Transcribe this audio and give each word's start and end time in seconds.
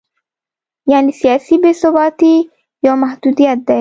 یعنې 0.91 1.11
سیاسي 1.21 1.55
بې 1.63 1.71
ثباتي 1.81 2.35
یو 2.85 2.93
محدودیت 3.03 3.57
دی. 3.67 3.69